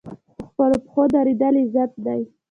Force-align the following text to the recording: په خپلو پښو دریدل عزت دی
په 0.37 0.43
خپلو 0.49 0.77
پښو 0.85 1.03
دریدل 1.13 1.55
عزت 1.63 1.91
دی 2.05 2.21